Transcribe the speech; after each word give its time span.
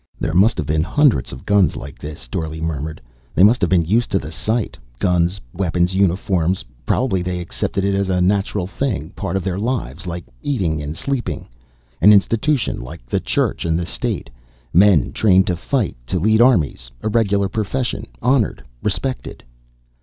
"There 0.19 0.33
must 0.33 0.57
have 0.57 0.65
been 0.65 0.81
hundreds 0.81 1.31
of 1.31 1.45
guns 1.45 1.75
like 1.75 1.99
this," 1.99 2.27
Dorle 2.27 2.59
murmured. 2.59 2.99
"They 3.35 3.43
must 3.43 3.61
have 3.61 3.69
been 3.69 3.85
used 3.85 4.09
to 4.09 4.17
the 4.17 4.31
sight, 4.31 4.75
guns, 4.97 5.39
weapons, 5.53 5.93
uniforms. 5.93 6.65
Probably 6.87 7.21
they 7.21 7.39
accepted 7.39 7.83
it 7.83 7.93
as 7.93 8.09
a 8.09 8.19
natural 8.19 8.65
thing, 8.65 9.11
part 9.11 9.37
of 9.37 9.43
their 9.43 9.59
lives, 9.59 10.07
like 10.07 10.25
eating 10.41 10.81
and 10.81 10.97
sleeping. 10.97 11.47
An 12.01 12.13
institution, 12.13 12.81
like 12.81 13.05
the 13.05 13.19
church 13.19 13.63
and 13.63 13.77
the 13.77 13.85
state. 13.85 14.31
Men 14.73 15.11
trained 15.13 15.45
to 15.45 15.55
fight, 15.55 15.95
to 16.07 16.17
lead 16.17 16.41
armies, 16.41 16.89
a 17.03 17.07
regular 17.07 17.47
profession. 17.47 18.07
Honored, 18.23 18.63
respected." 18.81 19.43